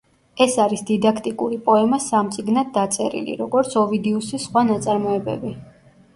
ეს 0.45 0.53
არის 0.61 0.79
დიდაქტიკური 0.89 1.59
პოემა 1.67 1.99
სამ 2.05 2.31
წიგნად 2.37 2.73
დაწერილი, 2.79 3.37
როგორც 3.43 3.77
ოვიდიუსის 3.83 4.49
სხვა 4.49 4.67
ნაწარმოებები. 4.73 5.55